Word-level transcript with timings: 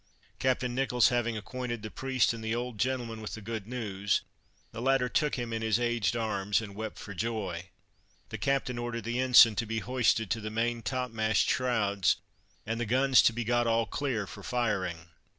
Captain 0.39 0.73
Nicholls 0.73 1.09
having 1.09 1.37
acquainted 1.37 1.83
the 1.83 1.91
priest, 1.91 2.33
and 2.33 2.43
the 2.43 2.55
old 2.55 2.79
gentleman, 2.79 3.21
with 3.21 3.35
the 3.35 3.39
good 3.41 3.67
news, 3.67 4.21
the 4.71 4.81
latter 4.81 5.07
took 5.07 5.35
him 5.35 5.53
in 5.53 5.61
his 5.61 5.79
aged 5.79 6.15
arms, 6.15 6.59
and 6.59 6.73
wept 6.73 6.97
for 6.97 7.13
joy. 7.13 7.69
The 8.29 8.39
captain 8.39 8.79
ordered 8.79 9.03
the 9.03 9.19
ensign 9.19 9.53
to 9.57 9.67
be 9.67 9.77
hoisted 9.77 10.31
to 10.31 10.41
the 10.41 10.49
main 10.49 10.81
topmast 10.81 11.47
shrouds, 11.47 12.15
and 12.65 12.79
the 12.79 12.87
guns 12.87 13.21
to 13.21 13.31
be 13.31 13.43
got 13.43 13.67
all 13.67 13.85
clear 13.85 14.25
for 14.25 14.41
firing. 14.41 15.09